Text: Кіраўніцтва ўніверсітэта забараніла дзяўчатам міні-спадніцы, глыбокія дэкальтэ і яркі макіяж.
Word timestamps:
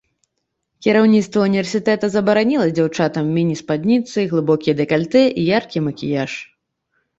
Кіраўніцтва 0.85 1.43
ўніверсітэта 1.49 2.05
забараніла 2.15 2.65
дзяўчатам 2.79 3.29
міні-спадніцы, 3.37 4.27
глыбокія 4.35 4.73
дэкальтэ 4.83 5.23
і 5.39 5.47
яркі 5.57 5.87
макіяж. 5.91 6.31